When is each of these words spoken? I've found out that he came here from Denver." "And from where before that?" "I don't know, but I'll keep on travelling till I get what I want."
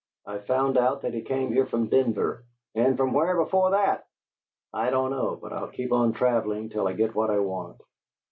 I've 0.25 0.47
found 0.47 0.79
out 0.79 1.03
that 1.03 1.13
he 1.13 1.21
came 1.21 1.51
here 1.53 1.67
from 1.67 1.85
Denver." 1.85 2.43
"And 2.73 2.97
from 2.97 3.13
where 3.13 3.37
before 3.37 3.69
that?" 3.69 4.07
"I 4.73 4.89
don't 4.89 5.11
know, 5.11 5.37
but 5.39 5.53
I'll 5.53 5.67
keep 5.67 5.91
on 5.93 6.11
travelling 6.13 6.69
till 6.69 6.87
I 6.87 6.93
get 6.93 7.13
what 7.13 7.29
I 7.29 7.37
want." 7.37 7.79